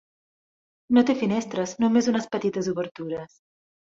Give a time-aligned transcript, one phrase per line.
[0.97, 3.37] No té finestres, només unes petites obertures.